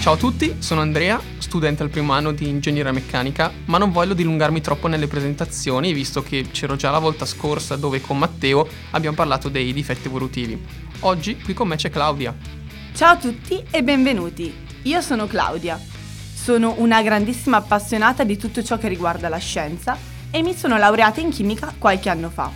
Ciao 0.00 0.14
a 0.14 0.16
tutti, 0.16 0.56
sono 0.60 0.80
Andrea, 0.80 1.20
studente 1.36 1.82
al 1.82 1.90
primo 1.90 2.14
anno 2.14 2.32
di 2.32 2.48
ingegneria 2.48 2.90
meccanica, 2.90 3.52
ma 3.66 3.76
non 3.76 3.92
voglio 3.92 4.14
dilungarmi 4.14 4.62
troppo 4.62 4.88
nelle 4.88 5.06
presentazioni, 5.06 5.92
visto 5.92 6.22
che 6.22 6.46
c'ero 6.50 6.74
già 6.74 6.90
la 6.90 6.98
volta 6.98 7.26
scorsa 7.26 7.76
dove 7.76 8.00
con 8.00 8.16
Matteo 8.16 8.66
abbiamo 8.92 9.14
parlato 9.14 9.50
dei 9.50 9.74
difetti 9.74 10.06
evolutivi. 10.06 10.58
Oggi 11.00 11.38
qui 11.38 11.52
con 11.52 11.68
me 11.68 11.76
c'è 11.76 11.90
Claudia. 11.90 12.34
Ciao 12.94 13.12
a 13.12 13.16
tutti 13.18 13.62
e 13.70 13.82
benvenuti. 13.82 14.50
Io 14.84 15.02
sono 15.02 15.26
Claudia. 15.26 15.78
Sono 15.78 16.76
una 16.78 17.02
grandissima 17.02 17.58
appassionata 17.58 18.24
di 18.24 18.38
tutto 18.38 18.62
ciò 18.62 18.78
che 18.78 18.88
riguarda 18.88 19.28
la 19.28 19.36
scienza 19.36 19.98
e 20.30 20.40
mi 20.40 20.54
sono 20.54 20.78
laureata 20.78 21.20
in 21.20 21.28
chimica 21.28 21.74
qualche 21.76 22.08
anno 22.08 22.30
fa. 22.30 22.50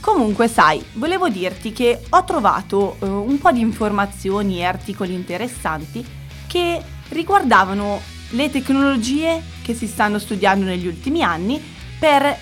Comunque, 0.00 0.48
sai, 0.48 0.84
volevo 0.92 1.30
dirti 1.30 1.72
che 1.72 1.98
ho 2.10 2.24
trovato 2.24 2.96
uh, 2.98 3.06
un 3.06 3.38
po' 3.38 3.52
di 3.52 3.60
informazioni 3.60 4.58
e 4.58 4.64
articoli 4.64 5.14
interessanti 5.14 6.24
che 6.56 6.80
riguardavano 7.10 8.00
le 8.30 8.50
tecnologie 8.50 9.42
che 9.62 9.74
si 9.74 9.86
stanno 9.86 10.18
studiando 10.18 10.64
negli 10.64 10.86
ultimi 10.86 11.22
anni 11.22 11.62
per 11.98 12.34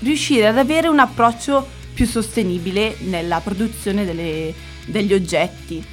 riuscire 0.00 0.46
ad 0.46 0.58
avere 0.58 0.86
un 0.86 1.00
approccio 1.00 1.66
più 1.92 2.06
sostenibile 2.06 2.96
nella 3.00 3.40
produzione 3.40 4.04
delle, 4.04 4.54
degli 4.86 5.12
oggetti. 5.12 5.84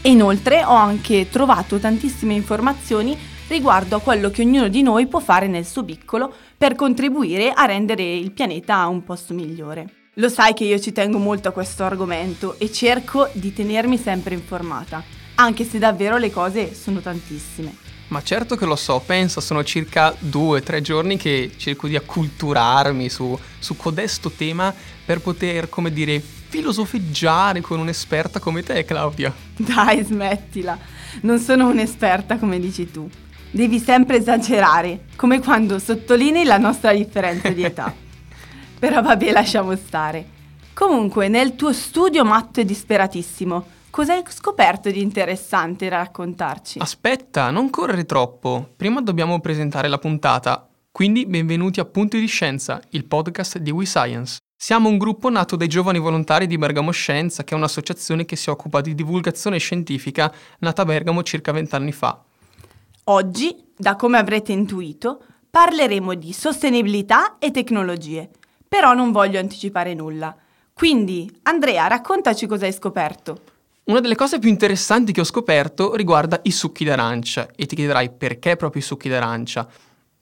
E 0.00 0.08
inoltre 0.08 0.64
ho 0.64 0.72
anche 0.72 1.28
trovato 1.28 1.78
tantissime 1.78 2.32
informazioni 2.32 3.14
riguardo 3.48 3.96
a 3.96 4.00
quello 4.00 4.30
che 4.30 4.42
ognuno 4.42 4.68
di 4.68 4.80
noi 4.80 5.06
può 5.08 5.20
fare 5.20 5.46
nel 5.46 5.66
suo 5.66 5.84
piccolo 5.84 6.32
per 6.56 6.74
contribuire 6.74 7.50
a 7.50 7.66
rendere 7.66 8.14
il 8.14 8.32
pianeta 8.32 8.86
un 8.86 9.04
posto 9.04 9.34
migliore. 9.34 9.88
Lo 10.14 10.30
sai 10.30 10.54
che 10.54 10.64
io 10.64 10.78
ci 10.78 10.92
tengo 10.92 11.18
molto 11.18 11.48
a 11.48 11.52
questo 11.52 11.84
argomento 11.84 12.58
e 12.58 12.72
cerco 12.72 13.28
di 13.32 13.52
tenermi 13.52 13.98
sempre 13.98 14.34
informata 14.34 15.17
anche 15.40 15.64
se 15.64 15.78
davvero 15.78 16.16
le 16.16 16.30
cose 16.30 16.74
sono 16.74 17.00
tantissime. 17.00 17.86
Ma 18.08 18.22
certo 18.22 18.56
che 18.56 18.64
lo 18.64 18.74
so, 18.74 19.00
pensa, 19.04 19.40
sono 19.40 19.62
circa 19.62 20.14
due 20.18 20.60
o 20.60 20.62
tre 20.62 20.80
giorni 20.80 21.16
che 21.16 21.52
cerco 21.56 21.86
di 21.86 21.94
acculturarmi 21.94 23.08
su, 23.08 23.38
su 23.58 23.76
codesto 23.76 24.30
tema 24.30 24.74
per 25.04 25.20
poter, 25.20 25.68
come 25.68 25.92
dire, 25.92 26.18
filosofeggiare 26.20 27.60
con 27.60 27.78
un'esperta 27.78 28.40
come 28.40 28.62
te, 28.62 28.84
Claudia. 28.84 29.32
Dai, 29.56 30.02
smettila. 30.02 30.78
Non 31.22 31.38
sono 31.38 31.68
un'esperta 31.68 32.38
come 32.38 32.58
dici 32.58 32.90
tu. 32.90 33.08
Devi 33.50 33.78
sempre 33.78 34.16
esagerare, 34.16 35.04
come 35.16 35.40
quando 35.40 35.78
sottolinei 35.78 36.44
la 36.44 36.58
nostra 36.58 36.92
differenza 36.92 37.50
di 37.50 37.62
età. 37.62 37.94
Però 38.78 39.02
vabbè, 39.02 39.32
lasciamo 39.32 39.76
stare. 39.76 40.36
Comunque, 40.72 41.28
nel 41.28 41.56
tuo 41.56 41.72
studio 41.72 42.24
matto 42.24 42.60
e 42.60 42.64
disperatissimo, 42.64 43.76
Cosa 43.90 44.12
hai 44.12 44.22
scoperto 44.28 44.90
di 44.90 45.00
interessante 45.00 45.88
da 45.88 45.96
raccontarci? 45.96 46.78
Aspetta, 46.78 47.50
non 47.50 47.70
correre 47.70 48.04
troppo. 48.04 48.74
Prima 48.76 49.00
dobbiamo 49.00 49.40
presentare 49.40 49.88
la 49.88 49.98
puntata. 49.98 50.68
Quindi 50.92 51.26
benvenuti 51.26 51.80
a 51.80 51.84
Punti 51.84 52.20
di 52.20 52.26
Scienza, 52.26 52.80
il 52.90 53.06
podcast 53.06 53.58
di 53.58 53.70
WeScience. 53.70 54.38
Siamo 54.56 54.88
un 54.88 54.98
gruppo 54.98 55.30
nato 55.30 55.56
dai 55.56 55.68
giovani 55.68 55.98
volontari 55.98 56.46
di 56.46 56.58
Bergamo 56.58 56.90
Scienza, 56.90 57.44
che 57.44 57.54
è 57.54 57.56
un'associazione 57.56 58.24
che 58.24 58.36
si 58.36 58.50
occupa 58.50 58.80
di 58.80 58.94
divulgazione 58.94 59.58
scientifica 59.58 60.32
nata 60.58 60.82
a 60.82 60.84
Bergamo 60.84 61.22
circa 61.22 61.50
vent'anni 61.50 61.92
fa. 61.92 62.22
Oggi, 63.04 63.56
da 63.76 63.96
come 63.96 64.18
avrete 64.18 64.52
intuito, 64.52 65.22
parleremo 65.50 66.14
di 66.14 66.32
sostenibilità 66.32 67.38
e 67.38 67.50
tecnologie. 67.50 68.28
Però 68.68 68.92
non 68.92 69.12
voglio 69.12 69.38
anticipare 69.38 69.94
nulla. 69.94 70.36
Quindi, 70.74 71.28
Andrea, 71.44 71.86
raccontaci 71.86 72.46
cosa 72.46 72.66
hai 72.66 72.72
scoperto. 72.72 73.56
Una 73.88 74.00
delle 74.00 74.16
cose 74.16 74.38
più 74.38 74.50
interessanti 74.50 75.12
che 75.12 75.22
ho 75.22 75.24
scoperto 75.24 75.94
riguarda 75.94 76.40
i 76.42 76.50
succhi 76.50 76.84
d'arancia 76.84 77.48
e 77.56 77.64
ti 77.64 77.74
chiederai 77.74 78.10
perché 78.10 78.54
proprio 78.54 78.82
i 78.82 78.84
succhi 78.84 79.08
d'arancia? 79.08 79.66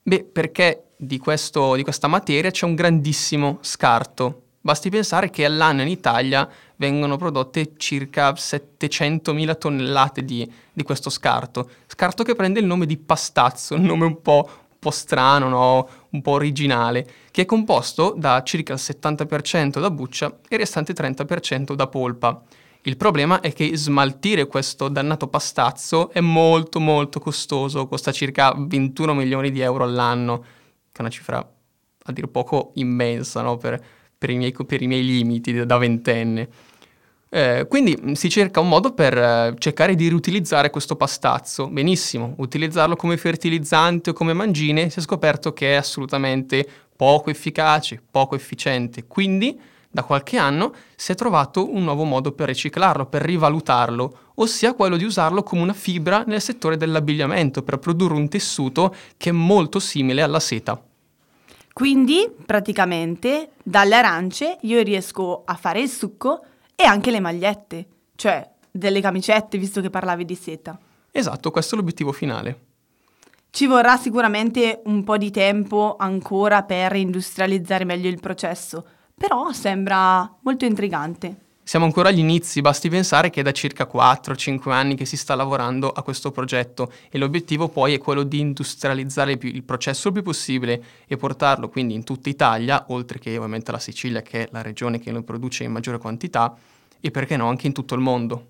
Beh, 0.03 0.23
perché 0.23 0.91
di, 0.95 1.17
questo, 1.17 1.75
di 1.75 1.83
questa 1.83 2.07
materia 2.07 2.49
c'è 2.49 2.63
un 2.63 2.75
grandissimo 2.75 3.57
scarto. 3.59 4.43
Basti 4.61 4.89
pensare 4.89 5.29
che 5.29 5.43
all'anno 5.43 5.81
in 5.81 5.89
Italia 5.89 6.47
vengono 6.77 7.17
prodotte 7.17 7.73
circa 7.75 8.31
700.000 8.31 9.57
tonnellate 9.57 10.23
di, 10.23 10.49
di, 10.71 10.83
questo 10.83 11.09
scarto. 11.09 11.69
Scarto 11.87 12.23
che 12.23 12.35
prende 12.35 12.61
il 12.61 12.65
nome 12.65 12.85
di 12.85 12.95
pastazzo, 12.95 13.75
un 13.75 13.81
nome 13.81 14.05
un 14.05 14.21
po', 14.21 14.47
un 14.47 14.79
po 14.79 14.91
strano, 14.91 15.49
no? 15.49 15.89
un 16.11 16.21
po' 16.21 16.31
originale, 16.31 17.05
che 17.31 17.41
è 17.41 17.45
composto 17.45 18.15
da 18.17 18.41
circa 18.43 18.71
il 18.71 18.79
70% 18.81 19.81
da 19.81 19.91
buccia 19.91 20.27
e 20.47 20.55
il 20.55 20.59
restante 20.59 20.93
30% 20.93 21.73
da 21.73 21.87
polpa. 21.87 22.41
Il 22.87 22.95
problema 22.95 23.41
è 23.41 23.51
che 23.51 23.75
smaltire 23.75 24.47
questo 24.47 24.87
dannato 24.87 25.27
pastazzo 25.27 26.09
è 26.09 26.21
molto 26.21 26.79
molto 26.79 27.19
costoso, 27.19 27.85
costa 27.85 28.13
circa 28.13 28.53
21 28.57 29.13
milioni 29.13 29.51
di 29.51 29.59
euro 29.59 29.83
all'anno, 29.83 30.39
che 30.39 30.99
è 30.99 31.01
una 31.01 31.09
cifra 31.09 31.37
a 31.37 32.11
dir 32.13 32.29
poco 32.29 32.71
immensa 32.75 33.41
no? 33.41 33.57
per, 33.57 33.83
per, 34.17 34.29
i 34.29 34.37
miei, 34.37 34.53
per, 34.65 34.81
i 34.81 34.87
miei, 34.87 35.05
limiti 35.05 35.65
da 35.65 35.77
ventenne. 35.77 36.47
Eh, 37.27 37.65
quindi 37.67 38.15
si 38.15 38.29
cerca 38.29 38.61
un 38.61 38.69
modo 38.69 38.93
per 38.93 39.17
eh, 39.17 39.53
cercare 39.57 39.93
di 39.93 40.07
riutilizzare 40.07 40.69
questo 40.69 40.95
pastazzo. 40.95 41.67
Benissimo, 41.67 42.35
utilizzarlo 42.37 42.95
come 42.95 43.17
fertilizzante 43.17 44.11
o 44.11 44.13
come 44.13 44.31
mangine 44.31 44.89
si 44.89 44.99
è 44.99 45.01
scoperto 45.01 45.51
che 45.51 45.73
è 45.73 45.75
assolutamente 45.75 46.65
poco 46.95 47.31
efficace, 47.31 48.01
poco 48.09 48.35
efficiente. 48.35 49.07
Quindi 49.07 49.59
da 49.89 50.03
qualche 50.03 50.37
anno 50.37 50.73
si 50.95 51.11
è 51.11 51.15
trovato 51.15 51.73
un 51.73 51.83
nuovo 51.83 52.03
modo 52.03 52.31
per 52.31 52.47
riciclarlo, 52.47 53.05
per 53.05 53.21
rivalutarlo, 53.23 54.17
ossia 54.35 54.73
quello 54.73 54.97
di 54.97 55.03
usarlo 55.03 55.43
come 55.43 55.61
una 55.61 55.73
fibra 55.73 56.23
nel 56.27 56.41
settore 56.41 56.77
dell'abbigliamento 56.77 57.63
per 57.63 57.79
produrre 57.79 58.13
un 58.13 58.27
tessuto 58.27 58.93
che 59.17 59.29
è 59.29 59.33
molto 59.33 59.79
simile 59.79 60.21
alla 60.21 60.39
seta. 60.39 60.81
Quindi, 61.73 62.27
praticamente, 62.45 63.51
dalle 63.61 63.95
arance 63.95 64.57
io 64.61 64.81
riesco 64.81 65.43
a 65.45 65.53
fare 65.55 65.81
il 65.81 65.89
succo 65.89 66.43
e 66.75 66.83
anche 66.83 67.11
le 67.11 67.19
magliette, 67.19 67.87
cioè 68.15 68.49
delle 68.71 69.01
camicette, 69.01 69.57
visto 69.57 69.81
che 69.81 69.89
parlavi 69.89 70.25
di 70.25 70.35
seta. 70.35 70.77
Esatto, 71.11 71.51
questo 71.51 71.75
è 71.75 71.77
l'obiettivo 71.77 72.11
finale. 72.11 72.65
Ci 73.49 73.65
vorrà 73.65 73.97
sicuramente 73.97 74.81
un 74.85 75.03
po' 75.03 75.17
di 75.17 75.31
tempo 75.31 75.95
ancora 75.97 76.63
per 76.63 76.95
industrializzare 76.95 77.85
meglio 77.85 78.09
il 78.09 78.19
processo, 78.19 78.85
però 79.17 79.51
sembra 79.51 80.31
molto 80.41 80.65
intrigante. 80.65 81.45
Siamo 81.63 81.83
ancora 81.83 82.09
agli 82.09 82.19
inizi, 82.19 82.61
basti 82.61 82.87
pensare 82.87 83.29
che 83.29 83.41
è 83.41 83.43
da 83.43 83.51
circa 83.51 83.89
4-5 83.91 84.69
anni 84.71 84.95
che 84.95 85.05
si 85.05 85.17
sta 85.17 85.35
lavorando 85.35 85.91
a 85.91 86.01
questo 86.01 86.31
progetto 86.31 86.93
e 87.09 87.17
l'obiettivo 87.17 87.67
poi 87.67 87.93
è 87.93 87.97
quello 87.97 88.23
di 88.23 88.39
industrializzare 88.39 89.37
il 89.41 89.63
processo 89.63 90.07
il 90.07 90.13
più 90.13 90.23
possibile 90.23 90.81
e 91.07 91.17
portarlo 91.17 91.67
quindi 91.67 91.93
in 91.93 92.05
tutta 92.05 92.29
Italia, 92.29 92.85
oltre 92.89 93.19
che 93.19 93.35
ovviamente 93.35 93.71
la 93.71 93.79
Sicilia 93.79 94.21
che 94.21 94.43
è 94.43 94.49
la 94.51 94.61
regione 94.61 94.99
che 94.99 95.11
lo 95.11 95.23
produce 95.23 95.65
in 95.65 95.71
maggiore 95.73 95.97
quantità 95.97 96.55
e 97.01 97.11
perché 97.11 97.35
no 97.35 97.49
anche 97.49 97.67
in 97.67 97.73
tutto 97.73 97.95
il 97.95 98.01
mondo. 98.01 98.47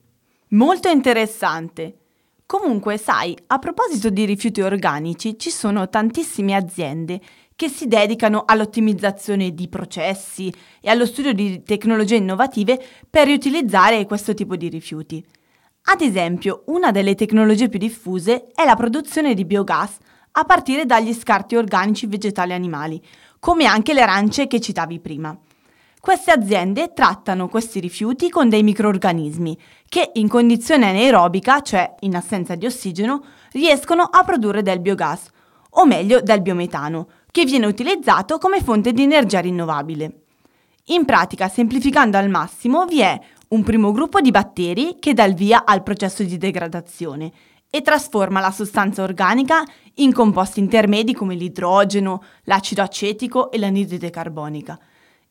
Molto 0.49 0.89
interessante. 0.89 1.97
Comunque, 2.45 2.97
sai, 2.97 3.35
a 3.47 3.59
proposito 3.59 4.09
di 4.09 4.23
rifiuti 4.23 4.61
organici, 4.61 5.37
ci 5.37 5.49
sono 5.49 5.89
tantissime 5.89 6.55
aziende 6.55 7.19
che 7.57 7.69
si 7.69 7.87
dedicano 7.87 8.43
all'ottimizzazione 8.45 9.51
di 9.55 9.67
processi 9.67 10.53
e 10.79 10.91
allo 10.91 11.07
studio 11.07 11.33
di 11.33 11.63
tecnologie 11.63 12.17
innovative 12.17 12.79
per 13.09 13.25
riutilizzare 13.25 14.05
questo 14.05 14.35
tipo 14.35 14.55
di 14.55 14.69
rifiuti. 14.69 15.25
Ad 15.85 16.01
esempio, 16.01 16.61
una 16.67 16.91
delle 16.91 17.15
tecnologie 17.15 17.67
più 17.67 17.79
diffuse 17.79 18.51
è 18.53 18.63
la 18.63 18.75
produzione 18.75 19.33
di 19.33 19.43
biogas 19.43 19.97
a 20.33 20.43
partire 20.43 20.85
dagli 20.85 21.11
scarti 21.13 21.55
organici 21.55 22.05
vegetali 22.05 22.51
e 22.51 22.53
animali, 22.53 23.01
come 23.39 23.65
anche 23.65 23.95
le 23.95 24.01
arance 24.01 24.45
che 24.45 24.59
citavi 24.59 24.99
prima. 24.99 25.35
Queste 25.99 26.29
aziende 26.29 26.93
trattano 26.93 27.47
questi 27.47 27.79
rifiuti 27.79 28.29
con 28.29 28.49
dei 28.49 28.61
microorganismi 28.61 29.57
che 29.89 30.11
in 30.13 30.27
condizione 30.27 30.89
anaerobica, 30.89 31.61
cioè 31.61 31.95
in 32.01 32.15
assenza 32.15 32.53
di 32.53 32.67
ossigeno, 32.67 33.23
riescono 33.53 34.03
a 34.03 34.23
produrre 34.23 34.61
del 34.61 34.79
biogas, 34.79 35.31
o 35.71 35.85
meglio 35.87 36.21
del 36.21 36.41
biometano, 36.43 37.07
che 37.37 37.45
viene 37.45 37.67
utilizzato 37.67 38.39
come 38.39 38.63
fonte 38.63 38.91
di 38.93 39.03
energia 39.03 39.39
rinnovabile. 39.39 40.21
In 40.85 41.05
pratica, 41.05 41.47
semplificando 41.47 42.17
al 42.17 42.31
massimo, 42.31 42.87
vi 42.87 43.01
è 43.01 43.19
un 43.49 43.61
primo 43.61 43.91
gruppo 43.91 44.21
di 44.21 44.31
batteri 44.31 44.95
che 44.99 45.13
dà 45.13 45.23
il 45.23 45.35
via 45.35 45.63
al 45.63 45.83
processo 45.83 46.23
di 46.23 46.39
degradazione 46.39 47.31
e 47.69 47.83
trasforma 47.83 48.39
la 48.39 48.49
sostanza 48.49 49.03
organica 49.03 49.63
in 49.97 50.13
composti 50.13 50.59
intermedi 50.59 51.13
come 51.13 51.35
l'idrogeno, 51.35 52.23
l'acido 52.45 52.81
acetico 52.81 53.51
e 53.51 53.59
l'anidride 53.59 54.09
carbonica. 54.09 54.79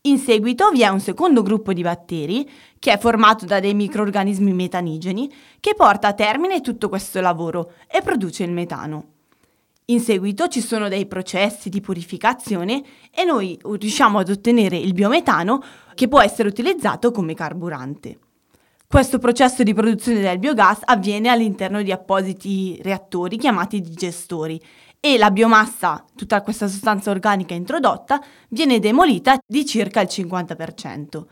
In 0.03 0.19
seguito 0.19 0.70
vi 0.70 0.82
è 0.82 0.88
un 0.88 1.00
secondo 1.00 1.43
gruppo 1.43 1.73
di 1.73 1.82
batteri, 1.82 2.49
che 2.79 2.93
è 2.93 2.99
formato 2.99 3.47
da 3.47 3.58
dei 3.58 3.75
microorganismi 3.75 4.53
metanigeni, 4.53 5.29
che 5.58 5.75
porta 5.75 6.06
a 6.06 6.12
termine 6.12 6.61
tutto 6.61 6.88
questo 6.88 7.20
lavoro 7.20 7.73
e 7.88 8.00
produce 8.00 8.44
il 8.44 8.53
metano. 8.53 9.14
In 9.88 10.00
seguito 10.00 10.48
ci 10.48 10.60
sono 10.60 10.88
dei 10.88 11.06
processi 11.06 11.68
di 11.68 11.80
purificazione 11.80 12.82
e 13.14 13.22
noi 13.22 13.56
riusciamo 13.62 14.18
ad 14.18 14.28
ottenere 14.28 14.76
il 14.76 14.92
biometano 14.94 15.62
che 15.94 16.08
può 16.08 16.20
essere 16.20 16.48
utilizzato 16.48 17.12
come 17.12 17.34
carburante. 17.34 18.18
Questo 18.84 19.18
processo 19.18 19.62
di 19.62 19.74
produzione 19.74 20.20
del 20.20 20.40
biogas 20.40 20.80
avviene 20.82 21.28
all'interno 21.28 21.82
di 21.82 21.92
appositi 21.92 22.80
reattori 22.82 23.38
chiamati 23.38 23.80
digestori 23.80 24.60
e 24.98 25.18
la 25.18 25.30
biomassa, 25.30 26.04
tutta 26.16 26.42
questa 26.42 26.66
sostanza 26.66 27.12
organica 27.12 27.54
introdotta, 27.54 28.20
viene 28.48 28.80
demolita 28.80 29.38
di 29.46 29.64
circa 29.64 30.00
il 30.00 30.08
50%. 30.10 31.24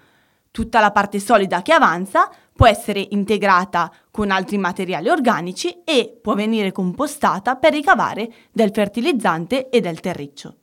Tutta 0.52 0.78
la 0.78 0.92
parte 0.92 1.18
solida 1.18 1.60
che 1.62 1.72
avanza 1.72 2.30
può 2.54 2.68
essere 2.68 3.04
integrata 3.10 3.92
con 4.14 4.30
altri 4.30 4.58
materiali 4.58 5.08
organici 5.08 5.82
e 5.82 6.16
può 6.22 6.34
venire 6.34 6.70
compostata 6.70 7.56
per 7.56 7.72
ricavare 7.72 8.32
del 8.52 8.70
fertilizzante 8.72 9.70
e 9.70 9.80
del 9.80 9.98
terriccio. 9.98 10.54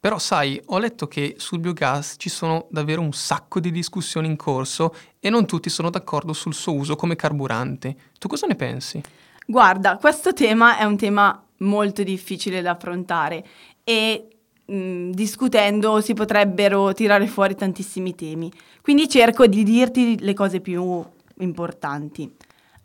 Però 0.00 0.18
sai, 0.18 0.60
ho 0.66 0.78
letto 0.80 1.06
che 1.06 1.36
sul 1.38 1.60
biogas 1.60 2.16
ci 2.18 2.28
sono 2.28 2.66
davvero 2.68 3.00
un 3.02 3.12
sacco 3.12 3.60
di 3.60 3.70
discussioni 3.70 4.26
in 4.26 4.34
corso 4.34 4.92
e 5.20 5.30
non 5.30 5.46
tutti 5.46 5.70
sono 5.70 5.88
d'accordo 5.88 6.32
sul 6.32 6.52
suo 6.52 6.72
uso 6.74 6.96
come 6.96 7.14
carburante. 7.14 7.94
Tu 8.18 8.26
cosa 8.26 8.48
ne 8.48 8.56
pensi? 8.56 9.00
Guarda, 9.46 9.98
questo 9.98 10.32
tema 10.32 10.76
è 10.76 10.82
un 10.82 10.96
tema 10.96 11.40
molto 11.58 12.02
difficile 12.02 12.60
da 12.60 12.72
affrontare 12.72 13.46
e 13.84 14.26
mh, 14.64 15.10
discutendo 15.10 16.00
si 16.00 16.12
potrebbero 16.12 16.92
tirare 16.92 17.28
fuori 17.28 17.54
tantissimi 17.54 18.16
temi. 18.16 18.50
Quindi 18.82 19.08
cerco 19.08 19.46
di 19.46 19.62
dirti 19.62 20.18
le 20.18 20.34
cose 20.34 20.60
più 20.60 21.04
importanti. 21.38 22.35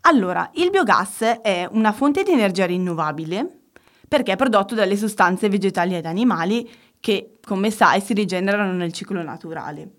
Allora, 0.01 0.49
il 0.55 0.69
biogas 0.71 1.21
è 1.41 1.67
una 1.71 1.91
fonte 1.91 2.23
di 2.23 2.31
energia 2.31 2.65
rinnovabile 2.65 3.59
perché 4.07 4.33
è 4.33 4.35
prodotto 4.35 4.75
dalle 4.75 4.97
sostanze 4.97 5.47
vegetali 5.47 5.95
ed 5.95 6.05
animali 6.05 6.69
che, 6.99 7.37
come 7.43 7.71
sai, 7.71 8.01
si 8.01 8.13
rigenerano 8.13 8.73
nel 8.73 8.93
ciclo 8.93 9.21
naturale. 9.21 9.89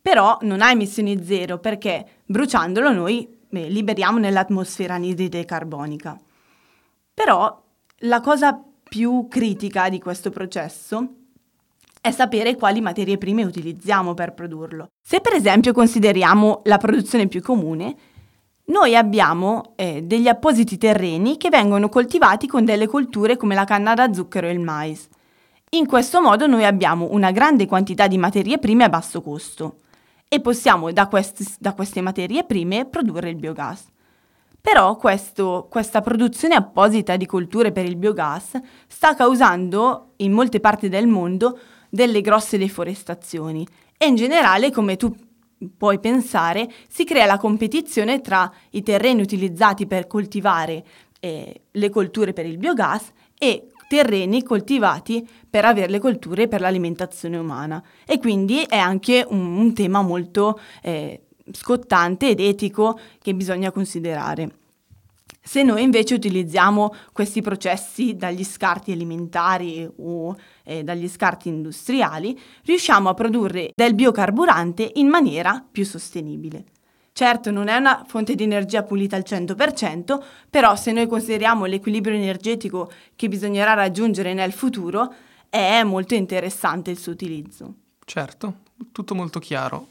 Però 0.00 0.38
non 0.42 0.62
ha 0.62 0.70
emissioni 0.70 1.24
zero 1.24 1.58
perché 1.58 2.22
bruciandolo 2.24 2.92
noi 2.92 3.28
beh, 3.48 3.68
liberiamo 3.68 4.18
nell'atmosfera 4.18 4.94
anidride 4.94 5.44
carbonica. 5.44 6.18
Però 7.14 7.62
la 7.98 8.20
cosa 8.20 8.60
più 8.82 9.28
critica 9.28 9.88
di 9.88 10.00
questo 10.00 10.30
processo 10.30 11.14
è 12.00 12.10
sapere 12.10 12.56
quali 12.56 12.80
materie 12.80 13.16
prime 13.16 13.44
utilizziamo 13.44 14.12
per 14.12 14.34
produrlo. 14.34 14.88
Se 15.00 15.20
per 15.20 15.34
esempio 15.34 15.72
consideriamo 15.72 16.62
la 16.64 16.78
produzione 16.78 17.28
più 17.28 17.40
comune, 17.40 17.94
noi 18.64 18.94
abbiamo 18.94 19.72
eh, 19.74 20.02
degli 20.02 20.28
appositi 20.28 20.78
terreni 20.78 21.36
che 21.36 21.48
vengono 21.48 21.88
coltivati 21.88 22.46
con 22.46 22.64
delle 22.64 22.86
colture 22.86 23.36
come 23.36 23.54
la 23.54 23.64
canna 23.64 23.94
da 23.94 24.12
zucchero 24.12 24.46
e 24.46 24.52
il 24.52 24.60
mais. 24.60 25.08
In 25.70 25.86
questo 25.86 26.20
modo 26.20 26.46
noi 26.46 26.64
abbiamo 26.64 27.08
una 27.10 27.32
grande 27.32 27.66
quantità 27.66 28.06
di 28.06 28.18
materie 28.18 28.58
prime 28.58 28.84
a 28.84 28.88
basso 28.88 29.20
costo 29.20 29.78
e 30.28 30.40
possiamo 30.40 30.92
da, 30.92 31.08
questi, 31.08 31.44
da 31.58 31.72
queste 31.72 32.00
materie 32.00 32.44
prime 32.44 32.84
produrre 32.84 33.30
il 33.30 33.36
biogas. 33.36 33.86
Però 34.60 34.96
questo, 34.96 35.66
questa 35.68 36.00
produzione 36.00 36.54
apposita 36.54 37.16
di 37.16 37.26
colture 37.26 37.72
per 37.72 37.84
il 37.84 37.96
biogas 37.96 38.60
sta 38.86 39.16
causando 39.16 40.12
in 40.18 40.30
molte 40.30 40.60
parti 40.60 40.88
del 40.88 41.08
mondo 41.08 41.58
delle 41.90 42.20
grosse 42.20 42.58
deforestazioni 42.58 43.66
e 43.98 44.06
in 44.06 44.14
generale, 44.14 44.70
come 44.70 44.96
tu 44.96 45.12
puoi 45.76 45.98
pensare, 45.98 46.70
si 46.88 47.04
crea 47.04 47.26
la 47.26 47.38
competizione 47.38 48.20
tra 48.20 48.50
i 48.70 48.82
terreni 48.82 49.20
utilizzati 49.22 49.86
per 49.86 50.06
coltivare 50.06 50.84
eh, 51.20 51.62
le 51.70 51.90
colture 51.90 52.32
per 52.32 52.46
il 52.46 52.58
biogas 52.58 53.12
e 53.38 53.68
terreni 53.88 54.42
coltivati 54.42 55.28
per 55.48 55.64
avere 55.64 55.90
le 55.90 55.98
colture 55.98 56.48
per 56.48 56.60
l'alimentazione 56.60 57.36
umana 57.36 57.82
e 58.06 58.18
quindi 58.18 58.62
è 58.62 58.78
anche 58.78 59.24
un, 59.28 59.58
un 59.58 59.74
tema 59.74 60.00
molto 60.00 60.58
eh, 60.82 61.24
scottante 61.52 62.28
ed 62.28 62.40
etico 62.40 62.98
che 63.20 63.34
bisogna 63.34 63.70
considerare. 63.70 64.61
Se 65.44 65.64
noi 65.64 65.82
invece 65.82 66.14
utilizziamo 66.14 66.94
questi 67.12 67.42
processi 67.42 68.14
dagli 68.14 68.44
scarti 68.44 68.92
alimentari 68.92 69.88
o 69.96 70.36
eh, 70.62 70.84
dagli 70.84 71.08
scarti 71.08 71.48
industriali, 71.48 72.38
riusciamo 72.64 73.08
a 73.08 73.14
produrre 73.14 73.72
del 73.74 73.94
biocarburante 73.94 74.88
in 74.94 75.08
maniera 75.08 75.64
più 75.68 75.84
sostenibile. 75.84 76.64
Certo, 77.12 77.50
non 77.50 77.68
è 77.68 77.76
una 77.76 78.04
fonte 78.06 78.34
di 78.34 78.44
energia 78.44 78.84
pulita 78.84 79.16
al 79.16 79.24
100%, 79.26 80.22
però 80.48 80.76
se 80.76 80.92
noi 80.92 81.06
consideriamo 81.06 81.66
l'equilibrio 81.66 82.16
energetico 82.16 82.90
che 83.16 83.28
bisognerà 83.28 83.74
raggiungere 83.74 84.32
nel 84.32 84.52
futuro, 84.52 85.12
è 85.50 85.82
molto 85.82 86.14
interessante 86.14 86.90
il 86.90 86.98
suo 86.98 87.12
utilizzo. 87.12 87.74
Certo, 88.04 88.60
tutto 88.92 89.14
molto 89.14 89.40
chiaro. 89.40 89.88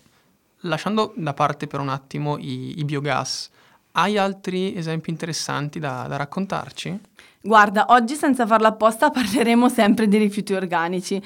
Lasciando 0.62 1.14
da 1.16 1.34
parte 1.34 1.68
per 1.68 1.80
un 1.80 1.90
attimo 1.90 2.38
i, 2.38 2.80
i 2.80 2.86
biogas, 2.86 3.52
hai 3.94 4.18
altri 4.18 4.76
esempi 4.76 5.10
interessanti 5.10 5.80
da, 5.80 6.06
da 6.08 6.18
raccontarci? 6.18 7.00
Guarda, 7.42 7.86
oggi 7.90 8.16
senza 8.16 8.46
farla 8.46 8.70
apposta 8.70 9.10
parleremo 9.10 9.68
sempre 9.68 10.08
di 10.08 10.18
rifiuti 10.18 10.54
organici, 10.54 11.22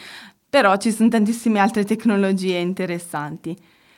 però 0.50 0.78
ci 0.78 0.92
sono 0.92 1.10
tantissime 1.10 1.60
altre 1.60 1.84
tecnologie 1.84 2.58
interessanti. 2.58 3.58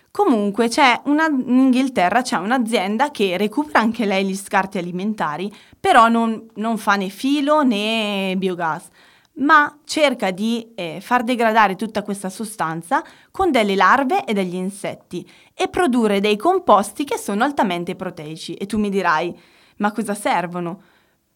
Comunque 0.10 0.68
una, 1.04 1.28
in 1.28 1.60
Inghilterra 1.60 2.24
c'è 2.24 2.38
un'azienda 2.38 3.12
che 3.12 3.38
recupera 3.38 3.80
anche 3.80 4.06
lei 4.06 4.25
gli 4.25 4.36
scarti 4.36 4.80
alimentari, 4.80 5.54
però 5.80 6.08
non, 6.08 6.48
non 6.56 6.80
fa 6.80 6.96
né 6.96 7.10
filo 7.10 7.62
né 7.62 8.34
biogas, 8.36 8.88
ma 9.38 9.80
cerca 9.84 10.31
di 10.31 10.72
eh, 10.75 11.00
far 11.01 11.24
degradare 11.24 11.75
tutta 11.75 12.01
questa 12.01 12.30
sostanza 12.30 13.04
con 13.31 13.51
delle 13.51 13.75
larve 13.75 14.24
e 14.25 14.34
degli 14.34 14.56
insetti 14.56 15.28
e 15.54 15.68
produrre 15.68 16.19
dei 16.19 16.38
composti 16.38 17.04
che 17.04 17.18
sono 17.18 17.44
altamente 17.44 17.95
proteici. 17.95 18.54
E 18.54 18.66
tu 18.66 18.78
mi 18.78 18.89
dirai, 18.89 19.38
ma 19.78 19.92
cosa 19.92 20.13
servono? 20.13 20.81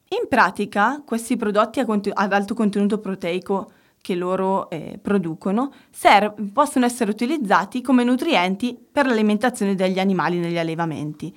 In 0.10 0.28
pratica 0.28 1.02
questi 1.06 1.38
prodotti 1.38 1.80
ad 1.80 2.34
alto 2.34 2.54
contenuto 2.54 3.00
proteico 3.00 3.72
che 4.02 4.16
loro 4.16 4.70
eh, 4.70 5.00
producono 5.02 5.72
ser- 5.92 6.34
possono 6.52 6.86
essere 6.86 7.12
utilizzati 7.12 7.82
come 7.82 8.04
nutrienti 8.04 8.78
per 8.92 9.06
l'alimentazione 9.06 9.76
degli 9.76 10.00
animali 10.00 10.40
negli 10.40 10.58
allevamenti. 10.58 11.34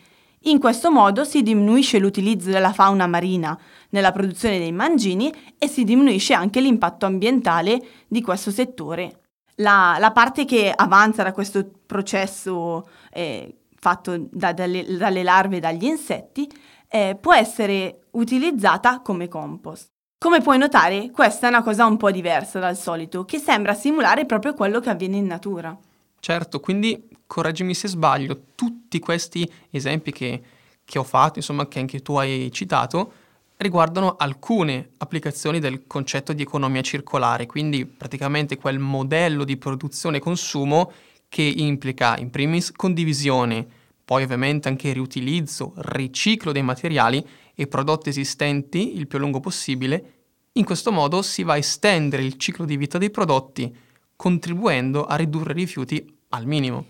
In 0.47 0.59
questo 0.59 0.91
modo 0.91 1.25
si 1.25 1.43
diminuisce 1.43 1.99
l'utilizzo 1.99 2.51
della 2.51 2.73
fauna 2.75 3.07
marina 3.07 3.59
nella 3.91 4.13
produzione 4.13 4.59
dei 4.59 4.73
mangimi 4.73 5.33
e 5.57 5.69
si 5.69 5.85
diminuisce 5.85 6.35
anche 6.35 6.61
l'impatto 6.61 7.07
ambientale 7.07 7.81
di 8.07 8.21
questo 8.21 8.51
settore. 8.51 9.21
La, 9.57 9.97
la 9.99 10.11
parte 10.11 10.45
che 10.45 10.71
avanza 10.75 11.23
da 11.23 11.33
questo 11.33 11.67
processo 11.87 12.87
eh, 13.11 13.55
fatto 13.79 14.27
da, 14.31 14.53
dalle, 14.53 14.85
dalle, 14.97 15.23
larve 15.23 15.57
e 15.57 15.61
dagli 15.61 15.85
insetti 15.85 16.51
eh, 16.89 17.17
può 17.19 17.33
essere 17.33 18.03
utilizzata 18.13 19.01
come 19.01 19.29
compost. 19.29 19.93
Come 20.19 20.41
puoi 20.41 20.59
notare, 20.59 21.11
questa 21.11 21.47
è 21.47 21.51
una 21.51 21.63
cosa 21.63 21.87
un 21.87 21.97
po' 21.97 22.11
diversa 22.11 22.59
dal 22.59 22.77
solito, 22.77 23.25
che 23.25 23.39
sembra 23.39 23.73
simulare 23.75 24.27
proprio 24.27 24.53
quello 24.55 24.81
che 24.81 24.91
avviene 24.91 25.17
in 25.17 25.27
natura. 25.27 25.77
Certo, 26.19 26.61
quindi 26.61 27.09
correggimi 27.27 27.75
se 27.75 27.89
sbaglio, 27.89 28.41
tutti 28.55 28.74
questi 28.99 29.51
esempi 29.71 30.13
che, 30.13 30.43
che 30.85 30.99
ho 30.99 31.05
fatto, 31.05 31.39
insomma, 31.39 31.69
che 31.69 31.79
anche 31.79 32.01
tu 32.01 32.17
hai 32.17 32.51
citato, 32.53 33.13
riguardano 33.57 34.17
alcune 34.17 34.91
applicazioni 34.99 35.61
del 35.61 35.87
concetto 35.87 36.33
di 36.33 36.43
economia 36.43 36.83
circolare, 36.83 37.47
quindi 37.47 37.87
praticamente 37.87 38.57
quel 38.57 38.79
modello 38.79 39.45
di 39.45 39.57
produzione 39.57 40.17
e 40.17 40.21
consumo 40.21 40.93
che 41.29 41.43
implica 41.43 42.17
in 42.19 42.31
primis 42.31 42.73
condivisione, 42.73 43.67
poi 44.05 44.23
ovviamente 44.23 44.69
anche 44.69 44.93
riutilizzo, 44.93 45.73
riciclo 45.77 46.53
dei 46.53 46.63
materiali 46.63 47.27
e 47.55 47.67
prodotti 47.67 48.09
esistenti 48.09 48.97
il 48.97 49.07
più 49.07 49.19
a 49.19 49.21
lungo 49.21 49.41
possibile, 49.41 50.13
in 50.53 50.65
questo 50.65 50.93
modo 50.93 51.23
si 51.23 51.43
va 51.43 51.55
a 51.55 51.59
estendere 51.59 52.23
il 52.23 52.37
ciclo 52.37 52.65
di 52.65 52.77
vita 52.77 52.99
dei 52.99 53.11
prodotti, 53.11 53.75
contribuendo 54.15 55.05
a 55.05 55.17
ridurre 55.17 55.53
i 55.53 55.57
rifiuti 55.57 56.17
al 56.31 56.47
minimo. 56.47 56.87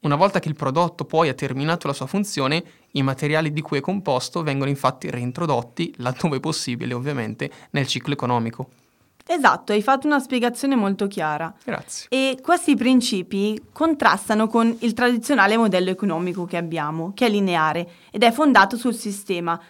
Una 0.00 0.14
volta 0.14 0.38
che 0.38 0.48
il 0.48 0.54
prodotto 0.54 1.04
poi 1.04 1.28
ha 1.28 1.34
terminato 1.34 1.88
la 1.88 1.92
sua 1.92 2.06
funzione, 2.06 2.62
i 2.92 3.02
materiali 3.02 3.52
di 3.52 3.60
cui 3.60 3.78
è 3.78 3.80
composto 3.80 4.44
vengono 4.44 4.70
infatti 4.70 5.10
reintrodotti, 5.10 5.92
laddove 5.96 6.38
possibile 6.38 6.94
ovviamente, 6.94 7.50
nel 7.70 7.88
ciclo 7.88 8.12
economico. 8.12 8.68
Esatto, 9.26 9.72
hai 9.72 9.82
fatto 9.82 10.06
una 10.06 10.20
spiegazione 10.20 10.76
molto 10.76 11.08
chiara. 11.08 11.52
Grazie. 11.64 12.06
E 12.10 12.38
questi 12.40 12.76
principi 12.76 13.60
contrastano 13.72 14.46
con 14.46 14.74
il 14.80 14.92
tradizionale 14.94 15.56
modello 15.56 15.90
economico 15.90 16.44
che 16.44 16.56
abbiamo, 16.56 17.12
che 17.12 17.26
è 17.26 17.28
lineare 17.28 17.90
ed 18.12 18.22
è 18.22 18.30
fondato 18.30 18.76
sul 18.76 18.94
sistema 18.94 19.60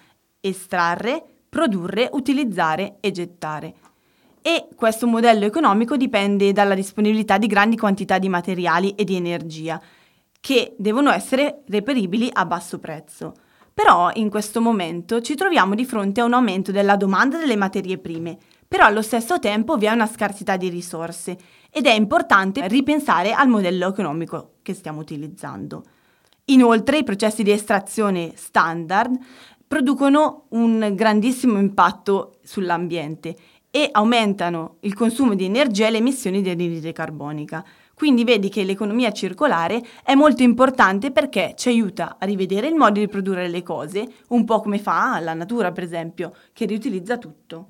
estrarre, 0.41 1.25
produrre, 1.49 2.11
utilizzare 2.13 2.99
e 3.01 3.11
gettare. 3.13 3.75
E 4.43 4.69
questo 4.77 5.07
modello 5.07 5.47
economico 5.47 5.97
dipende 5.97 6.53
dalla 6.53 6.75
disponibilità 6.75 7.39
di 7.39 7.47
grandi 7.47 7.77
quantità 7.77 8.19
di 8.19 8.29
materiali 8.29 8.95
e 8.95 9.05
di 9.05 9.17
energia, 9.17 9.81
che 10.41 10.75
devono 10.79 11.11
essere 11.11 11.63
reperibili 11.67 12.29
a 12.33 12.47
basso 12.47 12.79
prezzo. 12.79 13.35
Però 13.73 14.11
in 14.15 14.29
questo 14.29 14.61
momento 14.61 15.21
ci 15.21 15.35
troviamo 15.35 15.75
di 15.75 15.85
fronte 15.85 16.21
a 16.21 16.25
un 16.25 16.33
aumento 16.33 16.73
della 16.73 16.97
domanda 16.97 17.39
delle 17.39 17.57
materie 17.57 17.99
prime, 17.99 18.37
però 18.67 18.85
allo 18.85 19.03
stesso 19.03 19.39
tempo 19.39 19.77
vi 19.77 19.87
è 19.87 19.93
una 19.93 20.07
scarsità 20.07 20.57
di 20.57 20.69
risorse 20.69 21.39
ed 21.71 21.87
è 21.87 21.93
importante 21.93 22.67
ripensare 22.67 23.33
al 23.33 23.49
modello 23.49 23.89
economico 23.89 24.55
che 24.63 24.75
stiamo 24.75 25.01
utilizzando. 25.01 25.85
Inoltre 26.47 26.99
i 26.99 27.05
processi 27.05 27.43
di 27.43 27.51
estrazione 27.51 28.33
standard 28.35 29.17
producono 29.67 30.47
un 30.51 30.93
grandissimo 30.95 31.59
impatto 31.59 32.39
sull'ambiente 32.43 33.37
e 33.71 33.89
aumentano 33.93 34.77
il 34.81 34.95
consumo 34.95 35.35
di 35.35 35.45
energia 35.45 35.87
e 35.87 35.91
le 35.91 35.99
emissioni 35.99 36.41
di 36.41 36.49
anidride 36.49 36.93
carbonica. 36.93 37.65
Quindi 37.99 38.23
vedi 38.23 38.49
che 38.49 38.63
l'economia 38.63 39.11
circolare 39.11 39.85
è 40.05 40.15
molto 40.15 40.45
importante 40.45 41.11
perché 41.11 41.55
ci 41.57 41.69
aiuta 41.69 42.15
a 42.21 42.27
rivedere 42.27 42.69
il 42.69 42.77
modo 42.77 43.01
di 43.01 43.09
produrre 43.09 43.49
le 43.49 43.65
cose, 43.65 44.09
un 44.29 44.45
po' 44.45 44.61
come 44.61 44.79
fa 44.79 45.19
la 45.19 45.35
natura, 45.35 45.73
per 45.73 45.83
esempio, 45.83 46.33
che 46.53 46.65
riutilizza 46.67 47.19
tutto. 47.19 47.67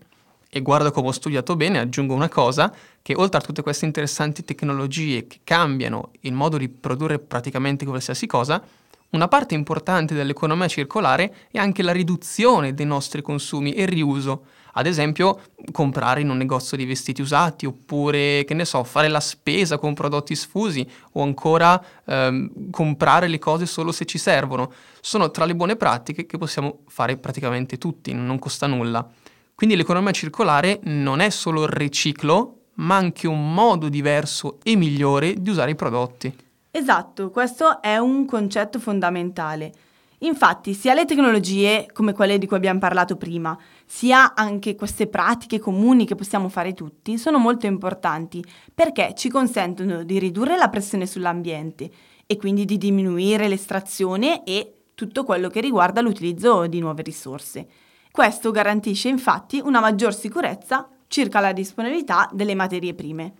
E 0.50 0.60
guarda 0.60 0.90
come 0.90 1.08
ho 1.08 1.12
studiato 1.12 1.56
bene, 1.56 1.78
aggiungo 1.78 2.12
una 2.12 2.28
cosa, 2.28 2.70
che 3.00 3.14
oltre 3.16 3.38
a 3.38 3.42
tutte 3.42 3.62
queste 3.62 3.86
interessanti 3.86 4.44
tecnologie 4.44 5.26
che 5.26 5.38
cambiano 5.44 6.10
il 6.20 6.34
modo 6.34 6.58
di 6.58 6.68
produrre 6.68 7.18
praticamente 7.18 7.86
qualsiasi 7.86 8.26
cosa, 8.26 8.62
una 9.10 9.28
parte 9.28 9.54
importante 9.54 10.12
dell'economia 10.12 10.68
circolare 10.68 11.34
è 11.50 11.56
anche 11.56 11.82
la 11.82 11.92
riduzione 11.92 12.74
dei 12.74 12.84
nostri 12.84 13.22
consumi 13.22 13.72
e 13.72 13.84
il 13.84 13.88
riuso. 13.88 14.44
Ad 14.78 14.86
esempio, 14.86 15.40
comprare 15.72 16.20
in 16.20 16.30
un 16.30 16.36
negozio 16.36 16.76
di 16.76 16.86
vestiti 16.86 17.20
usati, 17.20 17.66
oppure, 17.66 18.44
che 18.44 18.54
ne 18.54 18.64
so, 18.64 18.84
fare 18.84 19.08
la 19.08 19.18
spesa 19.18 19.76
con 19.76 19.92
prodotti 19.92 20.36
sfusi, 20.36 20.88
o 21.14 21.22
ancora 21.22 21.82
ehm, 22.06 22.70
comprare 22.70 23.26
le 23.26 23.40
cose 23.40 23.66
solo 23.66 23.90
se 23.90 24.04
ci 24.04 24.18
servono. 24.18 24.72
Sono 25.00 25.32
tra 25.32 25.46
le 25.46 25.56
buone 25.56 25.74
pratiche 25.74 26.26
che 26.26 26.38
possiamo 26.38 26.82
fare 26.86 27.16
praticamente 27.16 27.76
tutti, 27.76 28.12
non 28.12 28.38
costa 28.38 28.68
nulla. 28.68 29.04
Quindi 29.52 29.74
l'economia 29.74 30.12
circolare 30.12 30.78
non 30.84 31.18
è 31.18 31.30
solo 31.30 31.64
il 31.64 31.70
riciclo, 31.70 32.66
ma 32.74 32.94
anche 32.94 33.26
un 33.26 33.52
modo 33.52 33.88
diverso 33.88 34.60
e 34.62 34.76
migliore 34.76 35.34
di 35.42 35.50
usare 35.50 35.72
i 35.72 35.74
prodotti. 35.74 36.32
Esatto, 36.70 37.30
questo 37.30 37.82
è 37.82 37.96
un 37.96 38.24
concetto 38.26 38.78
fondamentale. 38.78 39.72
Infatti, 40.20 40.74
sia 40.74 40.94
le 40.94 41.04
tecnologie 41.04 41.86
come 41.92 42.12
quelle 42.12 42.38
di 42.38 42.46
cui 42.46 42.56
abbiamo 42.56 42.80
parlato 42.80 43.16
prima, 43.16 43.56
sia 43.86 44.34
anche 44.34 44.74
queste 44.74 45.06
pratiche 45.06 45.60
comuni 45.60 46.06
che 46.06 46.16
possiamo 46.16 46.48
fare 46.48 46.74
tutti, 46.74 47.16
sono 47.18 47.38
molto 47.38 47.66
importanti 47.66 48.44
perché 48.74 49.14
ci 49.16 49.28
consentono 49.28 50.02
di 50.02 50.18
ridurre 50.18 50.56
la 50.56 50.68
pressione 50.68 51.06
sull'ambiente 51.06 51.90
e 52.26 52.36
quindi 52.36 52.64
di 52.64 52.78
diminuire 52.78 53.46
l'estrazione 53.46 54.42
e 54.44 54.72
tutto 54.94 55.22
quello 55.22 55.48
che 55.48 55.60
riguarda 55.60 56.00
l'utilizzo 56.00 56.66
di 56.66 56.80
nuove 56.80 57.02
risorse. 57.02 57.68
Questo 58.10 58.50
garantisce 58.50 59.08
infatti 59.08 59.60
una 59.62 59.78
maggior 59.78 60.12
sicurezza 60.12 60.88
circa 61.06 61.38
la 61.38 61.52
disponibilità 61.52 62.28
delle 62.32 62.56
materie 62.56 62.94
prime. 62.94 63.32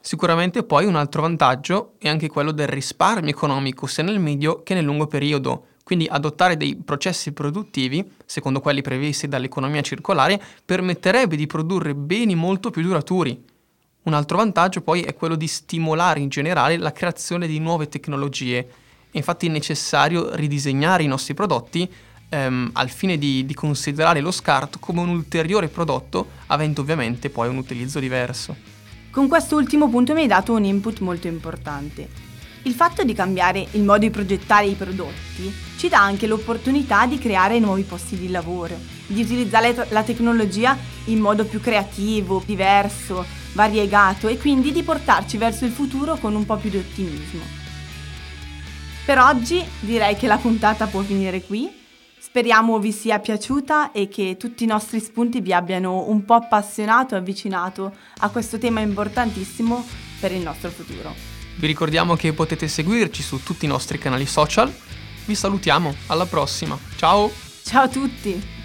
Sicuramente 0.00 0.62
poi 0.62 0.84
un 0.84 0.96
altro 0.96 1.22
vantaggio 1.22 1.94
è 1.98 2.08
anche 2.08 2.28
quello 2.28 2.52
del 2.52 2.68
risparmio 2.68 3.30
economico 3.30 3.86
sia 3.86 4.04
nel 4.04 4.20
medio 4.20 4.62
che 4.62 4.74
nel 4.74 4.84
lungo 4.84 5.06
periodo, 5.06 5.66
quindi 5.88 6.06
adottare 6.06 6.58
dei 6.58 6.76
processi 6.76 7.32
produttivi, 7.32 8.06
secondo 8.26 8.60
quelli 8.60 8.82
previsti 8.82 9.26
dall'economia 9.26 9.80
circolare, 9.80 10.38
permetterebbe 10.62 11.34
di 11.34 11.46
produrre 11.46 11.94
beni 11.94 12.34
molto 12.34 12.68
più 12.68 12.82
duraturi. 12.82 13.42
Un 14.02 14.12
altro 14.12 14.36
vantaggio 14.36 14.82
poi 14.82 15.00
è 15.00 15.14
quello 15.14 15.34
di 15.34 15.46
stimolare 15.46 16.20
in 16.20 16.28
generale 16.28 16.76
la 16.76 16.92
creazione 16.92 17.46
di 17.46 17.58
nuove 17.58 17.88
tecnologie. 17.88 18.68
È 19.10 19.16
infatti 19.16 19.48
necessario 19.48 20.34
ridisegnare 20.34 21.04
i 21.04 21.06
nostri 21.06 21.32
prodotti 21.32 21.90
ehm, 22.28 22.68
al 22.74 22.90
fine 22.90 23.16
di, 23.16 23.46
di 23.46 23.54
considerare 23.54 24.20
lo 24.20 24.30
scarto 24.30 24.78
come 24.78 25.00
un 25.00 25.08
ulteriore 25.08 25.68
prodotto, 25.68 26.32
avendo 26.48 26.82
ovviamente 26.82 27.30
poi 27.30 27.48
un 27.48 27.56
utilizzo 27.56 27.98
diverso. 27.98 28.54
Con 29.10 29.26
quest'ultimo 29.26 29.88
punto 29.88 30.12
mi 30.12 30.20
hai 30.20 30.26
dato 30.26 30.52
un 30.52 30.64
input 30.64 30.98
molto 30.98 31.28
importante. 31.28 32.27
Il 32.68 32.74
fatto 32.74 33.02
di 33.02 33.14
cambiare 33.14 33.66
il 33.72 33.82
modo 33.82 34.00
di 34.00 34.10
progettare 34.10 34.66
i 34.66 34.74
prodotti 34.74 35.50
ci 35.78 35.88
dà 35.88 36.02
anche 36.02 36.26
l'opportunità 36.26 37.06
di 37.06 37.18
creare 37.18 37.58
nuovi 37.58 37.82
posti 37.82 38.14
di 38.14 38.28
lavoro, 38.28 38.76
di 39.06 39.22
utilizzare 39.22 39.86
la 39.88 40.02
tecnologia 40.02 40.76
in 41.06 41.18
modo 41.18 41.46
più 41.46 41.62
creativo, 41.62 42.42
diverso, 42.44 43.24
variegato 43.54 44.28
e 44.28 44.36
quindi 44.36 44.70
di 44.70 44.82
portarci 44.82 45.38
verso 45.38 45.64
il 45.64 45.70
futuro 45.70 46.16
con 46.16 46.34
un 46.34 46.44
po' 46.44 46.56
più 46.56 46.68
di 46.68 46.76
ottimismo. 46.76 47.40
Per 49.06 49.18
oggi 49.18 49.64
direi 49.80 50.14
che 50.16 50.26
la 50.26 50.36
puntata 50.36 50.88
può 50.88 51.00
finire 51.00 51.40
qui. 51.40 51.70
Speriamo 52.18 52.78
vi 52.78 52.92
sia 52.92 53.18
piaciuta 53.18 53.92
e 53.92 54.08
che 54.08 54.36
tutti 54.38 54.64
i 54.64 54.66
nostri 54.66 55.00
spunti 55.00 55.40
vi 55.40 55.54
abbiano 55.54 56.06
un 56.10 56.22
po' 56.26 56.34
appassionato 56.34 57.14
e 57.14 57.18
avvicinato 57.18 57.96
a 58.18 58.28
questo 58.28 58.58
tema 58.58 58.80
importantissimo 58.80 59.82
per 60.20 60.32
il 60.32 60.42
nostro 60.42 60.68
futuro. 60.68 61.37
Vi 61.58 61.66
ricordiamo 61.66 62.14
che 62.14 62.32
potete 62.32 62.68
seguirci 62.68 63.20
su 63.20 63.42
tutti 63.42 63.64
i 63.64 63.68
nostri 63.68 63.98
canali 63.98 64.26
social. 64.26 64.72
Vi 65.24 65.34
salutiamo, 65.34 65.92
alla 66.06 66.26
prossima. 66.26 66.78
Ciao! 66.96 67.30
Ciao 67.64 67.82
a 67.82 67.88
tutti! 67.88 68.57